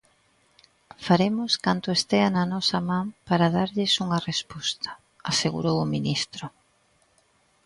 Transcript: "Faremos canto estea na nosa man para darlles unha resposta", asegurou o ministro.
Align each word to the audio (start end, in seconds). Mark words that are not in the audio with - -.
"Faremos 1.05 1.51
canto 1.65 1.87
estea 1.97 2.27
na 2.35 2.43
nosa 2.53 2.79
man 2.89 3.05
para 3.27 3.51
darlles 3.57 3.93
unha 4.05 4.23
resposta", 4.29 4.89
asegurou 5.31 5.75
o 5.81 5.89
ministro. 5.95 6.45